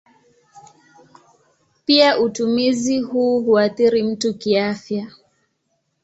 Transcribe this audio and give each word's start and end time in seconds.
Pia 1.85 2.19
utumizi 2.19 2.99
huu 2.99 3.41
huathiri 3.41 4.03
mtu 4.03 4.33
kiafya. 4.33 5.11